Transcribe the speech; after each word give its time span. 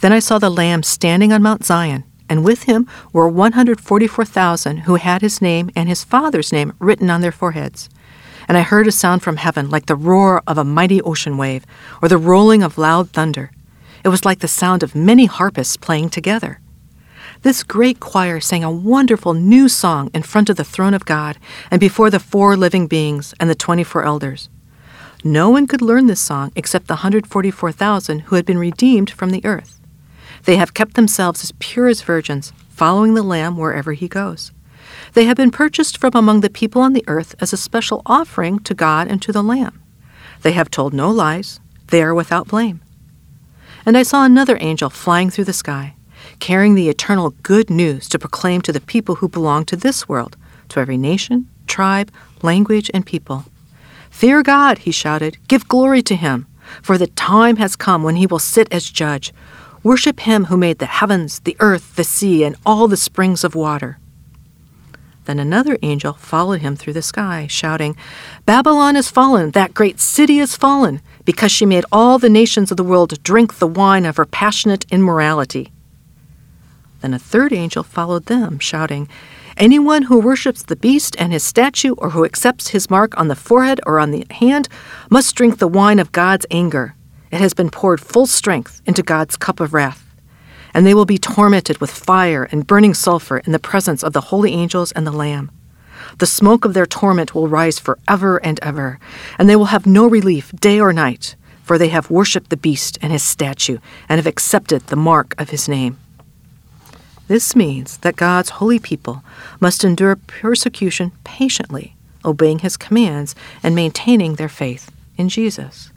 Then 0.00 0.12
I 0.12 0.18
saw 0.18 0.38
the 0.38 0.50
Lamb 0.50 0.82
standing 0.82 1.32
on 1.32 1.42
Mount 1.42 1.64
Zion, 1.64 2.04
and 2.28 2.44
with 2.44 2.64
him 2.64 2.88
were 3.12 3.28
144,000 3.28 4.78
who 4.78 4.96
had 4.96 5.22
his 5.22 5.42
name 5.42 5.70
and 5.76 5.88
his 5.88 6.04
Father's 6.04 6.52
name 6.52 6.72
written 6.78 7.10
on 7.10 7.20
their 7.20 7.32
foreheads. 7.32 7.88
And 8.48 8.58
I 8.58 8.62
heard 8.62 8.86
a 8.86 8.92
sound 8.92 9.22
from 9.22 9.36
heaven 9.36 9.70
like 9.70 9.86
the 9.86 9.96
roar 9.96 10.42
of 10.46 10.58
a 10.58 10.64
mighty 10.64 11.00
ocean 11.02 11.36
wave, 11.36 11.64
or 12.02 12.08
the 12.08 12.18
rolling 12.18 12.62
of 12.62 12.78
loud 12.78 13.10
thunder. 13.10 13.50
It 14.04 14.08
was 14.08 14.24
like 14.24 14.40
the 14.40 14.48
sound 14.48 14.82
of 14.82 14.94
many 14.94 15.26
harpists 15.26 15.76
playing 15.76 16.10
together. 16.10 16.60
This 17.42 17.62
great 17.62 18.00
choir 18.00 18.40
sang 18.40 18.64
a 18.64 18.70
wonderful 18.70 19.34
new 19.34 19.68
song 19.68 20.10
in 20.14 20.22
front 20.22 20.48
of 20.48 20.56
the 20.56 20.64
throne 20.64 20.94
of 20.94 21.04
God 21.04 21.38
and 21.70 21.80
before 21.80 22.10
the 22.10 22.20
four 22.20 22.56
living 22.56 22.86
beings 22.86 23.34
and 23.38 23.48
the 23.48 23.54
24 23.54 24.02
elders. 24.02 24.48
No 25.22 25.48
one 25.48 25.66
could 25.66 25.80
learn 25.80 26.06
this 26.06 26.20
song 26.20 26.52
except 26.54 26.86
the 26.86 26.94
144,000 26.94 28.20
who 28.20 28.36
had 28.36 28.44
been 28.44 28.58
redeemed 28.58 29.10
from 29.10 29.30
the 29.30 29.44
earth. 29.44 29.80
They 30.44 30.56
have 30.56 30.74
kept 30.74 30.94
themselves 30.94 31.42
as 31.42 31.52
pure 31.58 31.88
as 31.88 32.02
virgins, 32.02 32.52
following 32.68 33.14
the 33.14 33.22
Lamb 33.22 33.56
wherever 33.56 33.92
he 33.92 34.08
goes. 34.08 34.52
They 35.14 35.24
have 35.24 35.36
been 35.36 35.50
purchased 35.50 35.98
from 35.98 36.12
among 36.14 36.40
the 36.40 36.50
people 36.50 36.82
on 36.82 36.92
the 36.92 37.04
earth 37.06 37.34
as 37.40 37.52
a 37.52 37.56
special 37.56 38.02
offering 38.04 38.58
to 38.60 38.74
God 38.74 39.08
and 39.08 39.22
to 39.22 39.32
the 39.32 39.42
Lamb. 39.42 39.80
They 40.42 40.52
have 40.52 40.70
told 40.70 40.92
no 40.92 41.10
lies, 41.10 41.60
they 41.88 42.02
are 42.02 42.14
without 42.14 42.48
blame. 42.48 42.80
And 43.86 43.96
I 43.96 44.02
saw 44.02 44.24
another 44.24 44.58
angel 44.60 44.90
flying 44.90 45.30
through 45.30 45.44
the 45.44 45.52
sky, 45.52 45.94
carrying 46.40 46.74
the 46.74 46.88
eternal 46.88 47.30
good 47.42 47.70
news 47.70 48.08
to 48.10 48.18
proclaim 48.18 48.60
to 48.62 48.72
the 48.72 48.80
people 48.80 49.16
who 49.16 49.28
belong 49.28 49.64
to 49.66 49.76
this 49.76 50.08
world, 50.08 50.36
to 50.70 50.80
every 50.80 50.96
nation, 50.96 51.48
tribe, 51.66 52.10
language, 52.42 52.90
and 52.92 53.06
people. 53.06 53.44
Fear 54.10 54.42
God, 54.42 54.78
he 54.78 54.90
shouted, 54.90 55.38
give 55.48 55.68
glory 55.68 56.02
to 56.02 56.16
him, 56.16 56.46
for 56.82 56.96
the 56.96 57.08
time 57.08 57.56
has 57.56 57.76
come 57.76 58.02
when 58.02 58.16
he 58.16 58.26
will 58.26 58.38
sit 58.38 58.72
as 58.72 58.88
judge. 58.88 59.32
Worship 59.84 60.20
him 60.20 60.46
who 60.46 60.56
made 60.56 60.78
the 60.78 60.86
heavens, 60.86 61.40
the 61.40 61.58
earth, 61.60 61.94
the 61.94 62.04
sea, 62.04 62.42
and 62.42 62.56
all 62.64 62.88
the 62.88 62.96
springs 62.96 63.44
of 63.44 63.54
water. 63.54 63.98
Then 65.26 65.38
another 65.38 65.76
angel 65.82 66.14
followed 66.14 66.62
him 66.62 66.74
through 66.74 66.94
the 66.94 67.02
sky, 67.02 67.46
shouting, 67.50 67.94
Babylon 68.46 68.96
is 68.96 69.10
fallen, 69.10 69.50
that 69.50 69.74
great 69.74 70.00
city 70.00 70.38
is 70.38 70.56
fallen, 70.56 71.02
because 71.26 71.52
she 71.52 71.66
made 71.66 71.84
all 71.92 72.18
the 72.18 72.30
nations 72.30 72.70
of 72.70 72.78
the 72.78 72.82
world 72.82 73.22
drink 73.22 73.58
the 73.58 73.66
wine 73.66 74.06
of 74.06 74.16
her 74.16 74.24
passionate 74.24 74.86
immorality. 74.90 75.70
Then 77.02 77.12
a 77.12 77.18
third 77.18 77.52
angel 77.52 77.82
followed 77.82 78.24
them, 78.24 78.58
shouting, 78.58 79.06
Anyone 79.58 80.04
who 80.04 80.18
worships 80.18 80.62
the 80.62 80.76
beast 80.76 81.14
and 81.18 81.30
his 81.30 81.42
statue, 81.42 81.92
or 81.98 82.10
who 82.10 82.24
accepts 82.24 82.68
his 82.68 82.88
mark 82.88 83.16
on 83.18 83.28
the 83.28 83.36
forehead 83.36 83.80
or 83.84 84.00
on 84.00 84.12
the 84.12 84.26
hand, 84.30 84.66
must 85.10 85.34
drink 85.34 85.58
the 85.58 85.68
wine 85.68 85.98
of 85.98 86.10
God's 86.10 86.46
anger 86.50 86.94
it 87.34 87.40
has 87.40 87.54
been 87.54 87.70
poured 87.70 88.00
full 88.00 88.26
strength 88.26 88.80
into 88.86 89.02
God's 89.02 89.36
cup 89.36 89.58
of 89.58 89.74
wrath. 89.74 90.04
And 90.72 90.86
they 90.86 90.94
will 90.94 91.04
be 91.04 91.18
tormented 91.18 91.78
with 91.78 91.90
fire 91.90 92.44
and 92.50 92.66
burning 92.66 92.94
sulfur 92.94 93.38
in 93.38 93.52
the 93.52 93.58
presence 93.58 94.04
of 94.04 94.12
the 94.12 94.20
holy 94.20 94.52
angels 94.52 94.92
and 94.92 95.06
the 95.06 95.12
Lamb. 95.12 95.50
The 96.18 96.26
smoke 96.26 96.64
of 96.64 96.74
their 96.74 96.86
torment 96.86 97.34
will 97.34 97.48
rise 97.48 97.78
forever 97.78 98.38
and 98.38 98.60
ever, 98.62 98.98
and 99.38 99.48
they 99.48 99.56
will 99.56 99.66
have 99.66 99.86
no 99.86 100.06
relief 100.06 100.52
day 100.52 100.78
or 100.80 100.92
night, 100.92 101.34
for 101.62 101.78
they 101.78 101.88
have 101.88 102.10
worshipped 102.10 102.50
the 102.50 102.56
beast 102.56 102.98
and 103.02 103.12
his 103.12 103.22
statue, 103.22 103.78
and 104.08 104.18
have 104.18 104.26
accepted 104.26 104.82
the 104.82 104.96
mark 104.96 105.34
of 105.40 105.50
his 105.50 105.68
name. 105.68 105.98
This 107.26 107.56
means 107.56 107.96
that 107.98 108.16
God's 108.16 108.50
holy 108.50 108.78
people 108.78 109.24
must 109.58 109.82
endure 109.82 110.16
persecution 110.16 111.12
patiently, 111.24 111.96
obeying 112.24 112.58
his 112.58 112.76
commands 112.76 113.34
and 113.62 113.74
maintaining 113.74 114.34
their 114.34 114.48
faith 114.48 114.90
in 115.16 115.28
Jesus. 115.28 115.90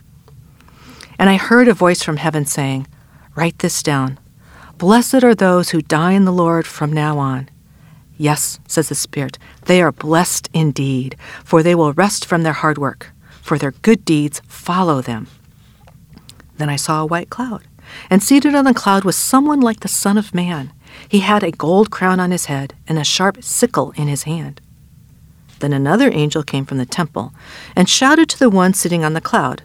And 1.18 1.28
I 1.28 1.36
heard 1.36 1.68
a 1.68 1.74
voice 1.74 2.02
from 2.02 2.18
heaven 2.18 2.46
saying, 2.46 2.86
Write 3.34 3.58
this 3.58 3.82
down. 3.82 4.18
Blessed 4.78 5.24
are 5.24 5.34
those 5.34 5.70
who 5.70 5.82
die 5.82 6.12
in 6.12 6.24
the 6.24 6.32
Lord 6.32 6.66
from 6.66 6.92
now 6.92 7.18
on. 7.18 7.48
Yes, 8.16 8.60
says 8.66 8.88
the 8.88 8.94
Spirit, 8.94 9.38
they 9.66 9.82
are 9.82 9.92
blessed 9.92 10.48
indeed, 10.52 11.16
for 11.44 11.62
they 11.62 11.74
will 11.74 11.92
rest 11.92 12.24
from 12.24 12.42
their 12.42 12.52
hard 12.52 12.78
work, 12.78 13.10
for 13.42 13.58
their 13.58 13.72
good 13.72 14.04
deeds 14.04 14.42
follow 14.46 15.00
them. 15.00 15.28
Then 16.56 16.68
I 16.68 16.76
saw 16.76 17.02
a 17.02 17.06
white 17.06 17.30
cloud, 17.30 17.64
and 18.10 18.22
seated 18.22 18.54
on 18.54 18.64
the 18.64 18.74
cloud 18.74 19.04
was 19.04 19.16
someone 19.16 19.60
like 19.60 19.80
the 19.80 19.88
Son 19.88 20.18
of 20.18 20.34
Man. 20.34 20.72
He 21.08 21.20
had 21.20 21.42
a 21.42 21.52
gold 21.52 21.90
crown 21.90 22.18
on 22.18 22.30
his 22.32 22.46
head 22.46 22.74
and 22.88 22.98
a 22.98 23.04
sharp 23.04 23.42
sickle 23.42 23.92
in 23.96 24.08
his 24.08 24.24
hand. 24.24 24.60
Then 25.60 25.72
another 25.72 26.10
angel 26.12 26.42
came 26.42 26.64
from 26.64 26.78
the 26.78 26.86
temple 26.86 27.32
and 27.74 27.88
shouted 27.88 28.28
to 28.30 28.38
the 28.38 28.50
one 28.50 28.74
sitting 28.74 29.04
on 29.04 29.14
the 29.14 29.20
cloud 29.20 29.62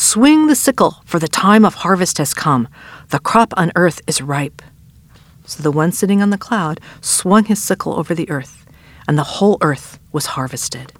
Swing 0.00 0.46
the 0.46 0.54
sickle, 0.54 1.02
for 1.04 1.18
the 1.18 1.26
time 1.26 1.64
of 1.64 1.74
harvest 1.74 2.18
has 2.18 2.32
come. 2.32 2.68
The 3.08 3.18
crop 3.18 3.52
on 3.56 3.72
earth 3.74 4.00
is 4.06 4.22
ripe. 4.22 4.62
So 5.44 5.60
the 5.60 5.72
one 5.72 5.90
sitting 5.90 6.22
on 6.22 6.30
the 6.30 6.38
cloud 6.38 6.80
swung 7.00 7.46
his 7.46 7.60
sickle 7.60 7.98
over 7.98 8.14
the 8.14 8.30
earth, 8.30 8.64
and 9.08 9.18
the 9.18 9.24
whole 9.24 9.58
earth 9.60 9.98
was 10.12 10.26
harvested. 10.26 10.92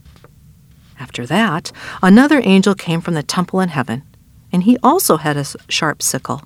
After 0.99 1.25
that, 1.27 1.71
another 2.03 2.43
angel 2.43 2.75
came 2.75 3.01
from 3.01 3.15
the 3.15 3.23
temple 3.23 3.61
in 3.61 3.69
heaven, 3.69 4.03
and 4.51 4.65
he 4.65 4.77
also 4.83 5.19
had 5.19 5.37
a 5.37 5.47
sharp 5.69 6.03
sickle. 6.03 6.43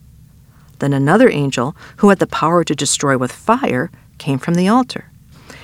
Then 0.79 0.93
another 0.93 1.31
angel, 1.31 1.75
who 1.97 2.11
had 2.11 2.19
the 2.19 2.27
power 2.27 2.65
to 2.65 2.75
destroy 2.75 3.17
with 3.17 3.33
fire, 3.33 3.91
came 4.19 4.39
from 4.39 4.57
the 4.57 4.69
altar. 4.69 5.11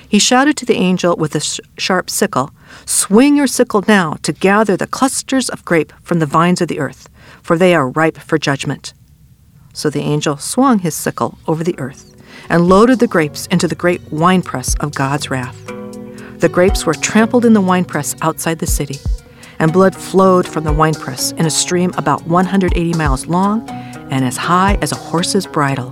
He 0.09 0.17
shouted 0.17 0.57
to 0.57 0.65
the 0.65 0.75
angel 0.75 1.15
with 1.15 1.33
the 1.33 1.39
sh- 1.39 1.59
sharp 1.77 2.09
sickle, 2.09 2.49
Swing 2.85 3.37
your 3.37 3.45
sickle 3.45 3.83
now 3.87 4.15
to 4.23 4.33
gather 4.33 4.75
the 4.75 4.87
clusters 4.87 5.49
of 5.49 5.63
grape 5.63 5.93
from 6.01 6.17
the 6.17 6.25
vines 6.25 6.61
of 6.61 6.67
the 6.67 6.79
earth, 6.79 7.09
for 7.43 7.57
they 7.57 7.75
are 7.75 7.87
ripe 7.87 8.17
for 8.17 8.39
judgment. 8.39 8.95
So 9.71 9.91
the 9.91 10.01
angel 10.01 10.37
swung 10.37 10.79
his 10.79 10.95
sickle 10.95 11.37
over 11.47 11.63
the 11.63 11.77
earth 11.77 12.15
and 12.49 12.67
loaded 12.67 12.97
the 12.97 13.07
grapes 13.07 13.45
into 13.47 13.67
the 13.67 13.75
great 13.75 14.01
winepress 14.11 14.73
of 14.79 14.95
God's 14.95 15.29
wrath. 15.29 15.55
The 16.39 16.49
grapes 16.51 16.87
were 16.87 16.95
trampled 16.95 17.45
in 17.45 17.53
the 17.53 17.61
winepress 17.61 18.15
outside 18.23 18.57
the 18.57 18.65
city, 18.65 18.97
and 19.59 19.71
blood 19.71 19.95
flowed 19.95 20.47
from 20.47 20.63
the 20.63 20.73
winepress 20.73 21.33
in 21.33 21.45
a 21.45 21.51
stream 21.51 21.93
about 21.97 22.25
180 22.25 22.93
miles 22.93 23.27
long 23.27 23.69
and 24.09 24.25
as 24.25 24.37
high 24.37 24.79
as 24.81 24.91
a 24.91 24.95
horse's 24.95 25.45
bridle. 25.45 25.91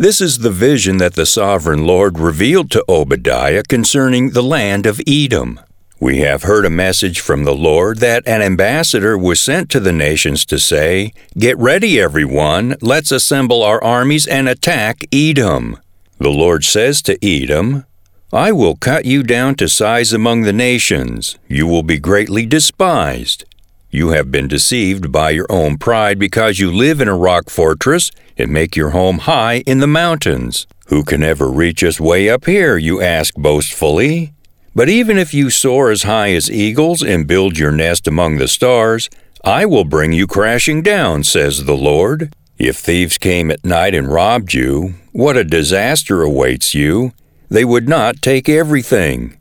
this 0.00 0.22
is 0.22 0.38
the 0.38 0.50
vision 0.50 0.96
that 0.96 1.12
the 1.12 1.26
sovereign 1.26 1.86
Lord 1.86 2.18
revealed 2.18 2.70
to 2.70 2.82
Obadiah 2.88 3.62
concerning 3.62 4.30
the 4.30 4.42
land 4.42 4.86
of 4.86 4.98
Edom. 5.06 5.60
We 6.00 6.20
have 6.20 6.44
heard 6.44 6.64
a 6.64 6.70
message 6.70 7.20
from 7.20 7.44
the 7.44 7.54
Lord 7.54 7.98
that 7.98 8.26
an 8.26 8.40
ambassador 8.40 9.18
was 9.18 9.42
sent 9.42 9.68
to 9.70 9.78
the 9.78 9.92
nations 9.92 10.46
to 10.46 10.58
say, 10.58 11.12
Get 11.36 11.58
ready, 11.58 12.00
everyone, 12.00 12.76
let's 12.80 13.12
assemble 13.12 13.62
our 13.62 13.84
armies 13.84 14.26
and 14.26 14.48
attack 14.48 15.04
Edom. 15.12 15.78
The 16.16 16.30
Lord 16.30 16.64
says 16.64 17.02
to 17.02 17.22
Edom, 17.22 17.84
I 18.32 18.52
will 18.52 18.76
cut 18.76 19.04
you 19.04 19.22
down 19.22 19.56
to 19.56 19.68
size 19.68 20.14
among 20.14 20.42
the 20.42 20.54
nations. 20.54 21.36
You 21.46 21.66
will 21.66 21.82
be 21.82 21.98
greatly 21.98 22.46
despised. 22.46 23.44
You 23.90 24.10
have 24.10 24.30
been 24.30 24.46
deceived 24.46 25.10
by 25.10 25.30
your 25.30 25.46
own 25.50 25.76
pride 25.76 26.18
because 26.18 26.60
you 26.60 26.72
live 26.72 27.00
in 27.00 27.08
a 27.08 27.16
rock 27.16 27.50
fortress 27.50 28.12
and 28.40 28.52
make 28.52 28.74
your 28.74 28.90
home 28.90 29.18
high 29.18 29.62
in 29.66 29.78
the 29.78 29.86
mountains. 29.86 30.66
Who 30.88 31.04
can 31.04 31.22
ever 31.22 31.48
reach 31.48 31.84
us 31.84 32.00
way 32.00 32.28
up 32.28 32.46
here, 32.46 32.76
you 32.76 33.00
ask 33.00 33.34
boastfully? 33.34 34.32
But 34.74 34.88
even 34.88 35.18
if 35.18 35.32
you 35.32 35.50
soar 35.50 35.90
as 35.90 36.04
high 36.04 36.32
as 36.32 36.50
eagles 36.50 37.02
and 37.02 37.26
build 37.26 37.58
your 37.58 37.72
nest 37.72 38.08
among 38.08 38.38
the 38.38 38.48
stars, 38.48 39.08
I 39.44 39.66
will 39.66 39.84
bring 39.84 40.12
you 40.12 40.26
crashing 40.26 40.82
down, 40.82 41.24
says 41.24 41.64
the 41.64 41.76
Lord. 41.76 42.32
If 42.58 42.76
thieves 42.76 43.18
came 43.18 43.50
at 43.50 43.64
night 43.64 43.94
and 43.94 44.12
robbed 44.12 44.52
you, 44.52 44.94
what 45.12 45.36
a 45.36 45.44
disaster 45.44 46.22
awaits 46.22 46.74
you! 46.74 47.12
They 47.48 47.64
would 47.64 47.88
not 47.88 48.22
take 48.22 48.48
everything. 48.48 49.38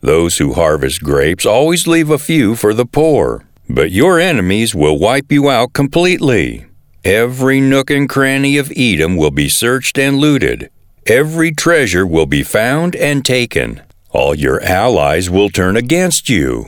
Those 0.00 0.38
who 0.38 0.54
harvest 0.54 1.02
grapes 1.02 1.44
always 1.44 1.86
leave 1.86 2.10
a 2.10 2.18
few 2.18 2.56
for 2.56 2.72
the 2.72 2.86
poor, 2.86 3.44
but 3.68 3.90
your 3.90 4.18
enemies 4.18 4.74
will 4.74 4.98
wipe 4.98 5.30
you 5.30 5.50
out 5.50 5.74
completely. 5.74 6.64
Every 7.04 7.62
nook 7.62 7.90
and 7.90 8.06
cranny 8.06 8.58
of 8.58 8.70
Edom 8.76 9.16
will 9.16 9.30
be 9.30 9.48
searched 9.48 9.96
and 9.98 10.18
looted. 10.18 10.70
Every 11.06 11.50
treasure 11.50 12.06
will 12.06 12.26
be 12.26 12.42
found 12.42 12.94
and 12.94 13.24
taken. 13.24 13.80
All 14.10 14.34
your 14.34 14.62
allies 14.62 15.30
will 15.30 15.48
turn 15.48 15.78
against 15.78 16.28
you. 16.28 16.66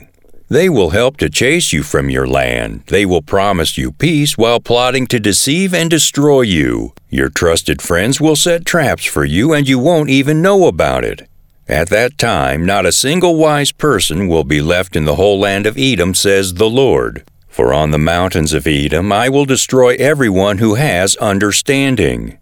They 0.49 0.71
will 0.71 0.91
help 0.91 1.19
to 1.19 1.29
chase 1.29 1.75
you 1.75 1.83
from 1.83 2.09
your 2.09 2.27
land. 2.27 2.85
They 2.87 3.05
will 3.05 3.21
promise 3.21 3.77
you 3.77 3.93
peace 3.93 4.39
while 4.39 4.59
plotting 4.59 5.07
to 5.09 5.21
deceive 5.21 5.75
and 5.75 5.91
destroy 5.91 6.43
you. 6.43 6.95
Your 7.11 7.29
trusted 7.29 7.83
friends 7.83 8.19
will 8.19 8.37
set 8.37 8.65
traps 8.65 9.05
for 9.05 9.27
you 9.27 9.53
and 9.53 9.69
you 9.69 9.79
won't 9.79 10.09
even 10.09 10.41
know 10.41 10.67
about 10.67 11.05
it. 11.05 11.29
At 11.69 11.91
that 11.91 12.17
time, 12.17 12.65
not 12.65 12.87
a 12.87 12.93
single 12.93 13.37
wise 13.37 13.71
person 13.71 14.29
will 14.29 14.45
be 14.45 14.63
left 14.63 14.97
in 14.97 15.05
the 15.05 15.17
whole 15.17 15.39
land 15.39 15.67
of 15.67 15.77
Edom, 15.77 16.15
says 16.15 16.55
the 16.55 16.71
Lord. 16.71 17.23
For 17.53 17.75
on 17.75 17.91
the 17.91 17.99
mountains 17.99 18.55
of 18.55 18.67
Edom 18.67 19.13
I 19.13 19.29
will 19.29 19.45
destroy 19.45 19.95
everyone 19.97 20.57
who 20.57 20.77
has 20.77 21.17
understanding. 21.17 22.39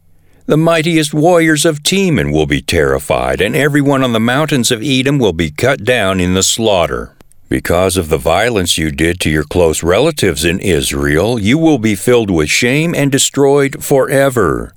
The 0.46 0.56
mightiest 0.56 1.12
warriors 1.12 1.64
of 1.64 1.82
Teman 1.82 2.32
will 2.32 2.46
be 2.46 2.62
terrified, 2.62 3.40
and 3.40 3.56
everyone 3.56 4.04
on 4.04 4.12
the 4.12 4.20
mountains 4.20 4.70
of 4.70 4.84
Edom 4.84 5.18
will 5.18 5.32
be 5.32 5.50
cut 5.50 5.82
down 5.82 6.20
in 6.20 6.34
the 6.34 6.44
slaughter. 6.44 7.16
Because 7.48 7.96
of 7.96 8.08
the 8.08 8.18
violence 8.18 8.78
you 8.78 8.92
did 8.92 9.18
to 9.20 9.30
your 9.30 9.42
close 9.42 9.82
relatives 9.82 10.44
in 10.44 10.60
Israel, 10.60 11.40
you 11.40 11.58
will 11.58 11.78
be 11.78 11.96
filled 11.96 12.30
with 12.30 12.48
shame 12.48 12.94
and 12.94 13.10
destroyed 13.10 13.82
forever. 13.82 14.72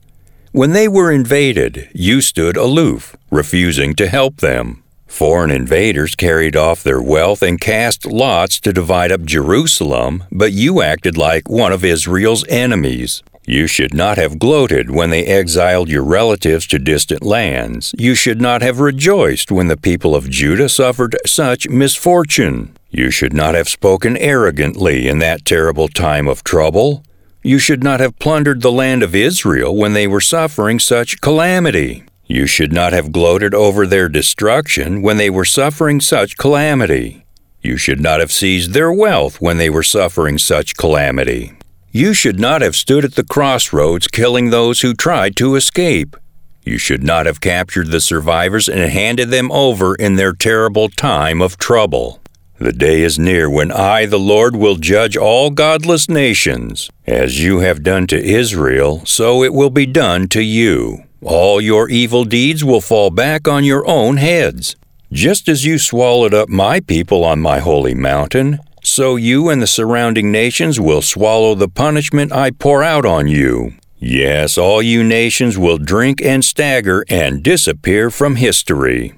When 0.52 0.72
they 0.72 0.88
were 0.88 1.12
invaded, 1.12 1.90
you 1.94 2.22
stood 2.22 2.58
aloof, 2.58 3.16
refusing 3.30 3.94
to 3.96 4.08
help 4.08 4.38
them. 4.38 4.83
Foreign 5.14 5.52
invaders 5.52 6.16
carried 6.16 6.56
off 6.56 6.82
their 6.82 7.00
wealth 7.00 7.44
and 7.44 7.62
cast 7.62 8.04
lots 8.04 8.60
to 8.62 8.74
divide 8.74 9.12
up 9.12 9.22
Jerusalem, 9.22 10.24
but 10.32 10.54
you 10.54 10.82
acted 10.82 11.16
like 11.18 11.48
one 11.48 11.72
of 11.72 11.86
Israel's 11.86 12.44
enemies. 12.48 13.22
You 13.46 13.68
should 13.68 13.94
not 13.94 14.18
have 14.18 14.40
gloated 14.40 14.90
when 14.90 15.12
they 15.12 15.24
exiled 15.24 15.88
your 15.88 16.04
relatives 16.04 16.66
to 16.66 16.80
distant 16.80 17.22
lands. 17.22 17.94
You 17.96 18.16
should 18.16 18.42
not 18.42 18.64
have 18.64 18.80
rejoiced 18.80 19.52
when 19.52 19.68
the 19.68 19.78
people 19.78 20.16
of 20.16 20.32
Judah 20.32 20.68
suffered 20.68 21.16
such 21.28 21.70
misfortune. 21.70 22.76
You 22.90 23.12
should 23.12 23.34
not 23.34 23.54
have 23.54 23.70
spoken 23.70 24.18
arrogantly 24.18 25.08
in 25.08 25.20
that 25.20 25.46
terrible 25.46 25.90
time 25.90 26.28
of 26.28 26.44
trouble. 26.44 27.04
You 27.44 27.60
should 27.60 27.84
not 27.84 28.00
have 28.00 28.18
plundered 28.18 28.64
the 28.64 28.72
land 28.72 29.04
of 29.04 29.14
Israel 29.14 29.76
when 29.76 29.94
they 29.94 30.08
were 30.08 30.22
suffering 30.22 30.80
such 30.80 31.22
calamity. 31.22 32.04
You 32.34 32.48
should 32.48 32.74
not 32.74 32.94
have 32.94 33.12
gloated 33.12 33.54
over 33.54 33.86
their 33.86 34.10
destruction 34.10 35.04
when 35.04 35.18
they 35.18 35.30
were 35.30 35.46
suffering 35.46 36.02
such 36.02 36.36
calamity. 36.36 37.28
You 37.62 37.78
should 37.78 38.02
not 38.02 38.22
have 38.22 38.32
seized 38.32 38.74
their 38.74 38.92
wealth 38.92 39.40
when 39.40 39.58
they 39.60 39.70
were 39.70 39.84
suffering 39.84 40.40
such 40.40 40.76
calamity. 40.76 41.54
You 41.92 42.16
should 42.16 42.40
not 42.40 42.64
have 42.64 42.76
stood 42.76 43.06
at 43.06 43.14
the 43.14 43.24
crossroads 43.24 44.08
killing 44.08 44.50
those 44.50 44.82
who 44.82 44.96
tried 44.96 45.36
to 45.36 45.54
escape. 45.54 46.18
You 46.64 46.80
should 46.80 47.04
not 47.04 47.28
have 47.28 47.40
captured 47.40 47.92
the 47.92 48.02
survivors 48.02 48.68
and 48.68 48.92
handed 48.92 49.30
them 49.30 49.52
over 49.52 49.94
in 49.94 50.16
their 50.16 50.34
terrible 50.34 50.90
time 50.90 51.40
of 51.40 51.60
trouble. 51.60 52.20
The 52.58 52.74
day 52.74 53.04
is 53.04 53.20
near 53.20 53.48
when 53.48 53.72
I, 53.72 54.08
the 54.08 54.18
Lord, 54.18 54.56
will 54.56 54.78
judge 54.78 55.16
all 55.16 55.52
godless 55.52 56.10
nations. 56.10 56.90
As 57.06 57.44
you 57.44 57.60
have 57.60 57.84
done 57.84 58.08
to 58.08 58.18
Israel, 58.20 59.06
so 59.06 59.44
it 59.44 59.54
will 59.54 59.70
be 59.70 59.86
done 59.86 60.28
to 60.30 60.42
you. 60.42 61.04
All 61.26 61.62
your 61.62 61.90
evil 61.90 62.26
deeds 62.26 62.66
will 62.66 62.82
fall 62.82 63.10
back 63.10 63.48
on 63.48 63.64
your 63.64 63.88
own 63.88 64.18
heads. 64.18 64.76
Just 65.12 65.48
as 65.48 65.64
you 65.64 65.78
swallowed 65.78 66.34
up 66.34 66.50
my 66.50 66.82
people 66.82 67.24
on 67.24 67.40
my 67.40 67.60
holy 67.60 67.94
mountain, 67.94 68.60
so 68.84 69.16
you 69.16 69.48
and 69.50 69.62
the 69.62 69.68
surrounding 69.68 70.34
nations 70.34 70.82
will 70.82 71.02
swallow 71.02 71.56
the 71.56 71.70
punishment 71.70 72.34
I 72.34 72.52
pour 72.52 72.84
out 72.84 73.06
on 73.06 73.30
you. 73.30 73.74
Yes, 74.00 74.58
all 74.58 74.82
you 74.82 75.02
nations 75.02 75.58
will 75.58 75.78
drink 75.78 76.22
and 76.22 76.44
stagger 76.44 77.06
and 77.08 77.42
disappear 77.42 78.10
from 78.10 78.36
history. 78.36 79.14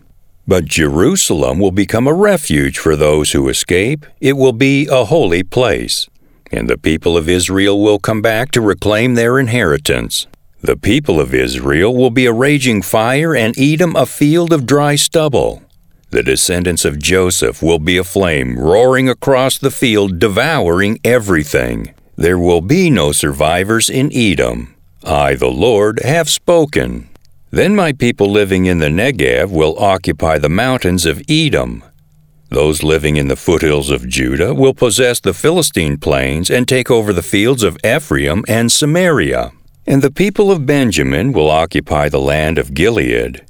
But 0.48 0.66
Jerusalem 0.66 1.58
will 1.58 1.72
become 1.72 2.06
a 2.06 2.14
refuge 2.14 2.78
for 2.78 2.96
those 2.96 3.32
who 3.32 3.50
escape. 3.50 4.06
It 4.22 4.34
will 4.34 4.54
be 4.54 4.88
a 4.92 5.06
holy 5.06 5.42
place. 5.42 6.08
And 6.52 6.70
the 6.70 6.78
people 6.78 7.18
of 7.18 7.28
Israel 7.28 7.82
will 7.82 7.98
come 7.98 8.22
back 8.22 8.52
to 8.52 8.62
reclaim 8.62 9.16
their 9.16 9.40
inheritance. 9.40 10.28
The 10.66 10.76
people 10.76 11.22
of 11.22 11.32
Israel 11.32 11.94
will 11.94 12.10
be 12.10 12.26
a 12.26 12.34
raging 12.34 12.82
fire 12.82 13.36
and 13.36 13.54
Edom 13.56 13.96
a 13.96 14.08
field 14.08 14.52
of 14.52 14.66
dry 14.66 14.96
stubble. 14.96 15.62
The 16.10 16.24
descendants 16.24 16.84
of 16.86 16.98
Joseph 16.98 17.62
will 17.62 17.78
be 17.78 17.98
a 17.98 18.04
flame 18.04 18.58
roaring 18.58 19.08
across 19.08 19.60
the 19.60 19.70
field, 19.70 20.18
devouring 20.18 21.00
everything. 21.04 21.94
There 22.16 22.40
will 22.40 22.62
be 22.62 22.90
no 22.90 23.12
survivors 23.12 23.92
in 23.92 24.10
Edom. 24.12 24.74
I, 25.04 25.36
the 25.36 25.52
Lord, 25.52 26.00
have 26.04 26.32
spoken. 26.32 27.10
Then 27.52 27.76
my 27.76 27.94
people 27.94 28.32
living 28.32 28.66
in 28.66 28.80
the 28.80 28.90
Negev 28.90 29.52
will 29.52 29.78
occupy 29.78 30.40
the 30.40 30.50
mountains 30.50 31.06
of 31.06 31.22
Edom. 31.30 31.84
Those 32.50 32.82
living 32.82 33.18
in 33.18 33.28
the 33.28 33.36
foothills 33.36 33.92
of 33.92 34.10
Judah 34.10 34.56
will 34.56 34.74
possess 34.74 35.20
the 35.20 35.36
Philistine 35.36 36.00
plains 36.00 36.50
and 36.50 36.68
take 36.68 36.90
over 36.90 37.14
the 37.14 37.22
fields 37.22 37.62
of 37.62 37.78
Ephraim 37.86 38.44
and 38.48 38.72
Samaria. 38.72 39.52
And 39.88 40.02
the 40.02 40.12
people 40.12 40.52
of 40.52 40.66
Benjamin 40.66 41.32
will 41.32 41.52
occupy 41.52 42.10
the 42.10 42.20
land 42.20 42.58
of 42.58 42.74
Gilead. 42.74 43.46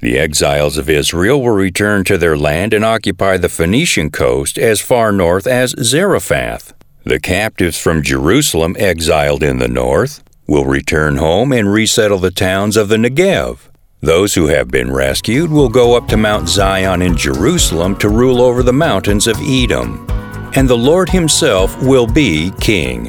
The 0.00 0.18
exiles 0.18 0.78
of 0.78 0.88
Israel 0.88 1.42
will 1.42 1.50
return 1.50 2.04
to 2.04 2.16
their 2.16 2.36
land 2.36 2.72
and 2.72 2.84
occupy 2.84 3.38
the 3.38 3.48
Phoenician 3.48 4.10
coast 4.10 4.56
as 4.56 4.80
far 4.80 5.10
north 5.10 5.46
as 5.46 5.74
Zarephath. 5.82 6.74
The 7.04 7.18
captives 7.18 7.78
from 7.78 8.02
Jerusalem 8.02 8.76
exiled 8.78 9.42
in 9.42 9.58
the 9.58 9.68
north 9.68 10.22
will 10.46 10.64
return 10.64 11.16
home 11.16 11.52
and 11.52 11.72
resettle 11.72 12.18
the 12.18 12.30
towns 12.30 12.76
of 12.76 12.88
the 12.88 12.96
Negev. 12.96 13.58
Those 14.00 14.34
who 14.34 14.46
have 14.48 14.68
been 14.68 14.92
rescued 14.92 15.50
will 15.50 15.70
go 15.70 15.96
up 15.96 16.06
to 16.08 16.16
Mount 16.16 16.48
Zion 16.48 17.02
in 17.02 17.16
Jerusalem 17.16 17.96
to 17.96 18.10
rule 18.10 18.42
over 18.42 18.62
the 18.62 18.72
mountains 18.72 19.26
of 19.26 19.38
Edom. 19.40 20.06
And 20.54 20.68
the 20.68 20.76
Lord 20.76 21.08
Himself 21.08 21.82
will 21.82 22.06
be 22.06 22.52
king. 22.60 23.04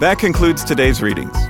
That 0.00 0.18
concludes 0.18 0.64
today's 0.64 1.02
readings. 1.02 1.49